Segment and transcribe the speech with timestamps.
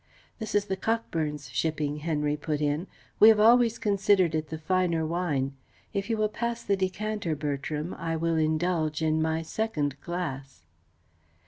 [0.39, 2.87] "This is the Cockburn's shipping," Henry put in.
[3.19, 5.53] "We have always considered it the finer wine.
[5.93, 10.65] If you will pass the decanter, Bertram, I will indulge in my second glass."